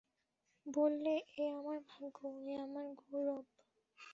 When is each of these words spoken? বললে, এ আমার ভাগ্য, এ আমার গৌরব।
বললে, 0.65 1.13
এ 1.37 1.45
আমার 1.51 1.79
ভাগ্য, 1.89 2.19
এ 2.45 2.53
আমার 2.57 2.85
গৌরব। 3.01 3.45